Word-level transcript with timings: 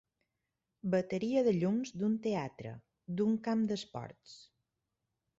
Bateria 0.93 1.43
de 1.47 1.51
llums 1.57 1.91
d'un 2.03 2.15
teatre, 2.23 2.71
d'un 3.19 3.35
camp 3.49 3.61
d'esports. 3.73 4.33